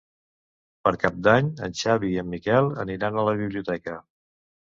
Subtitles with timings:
[0.87, 3.97] Per Cap d'Any en Xavi i en Miquel aniran a la biblioteca.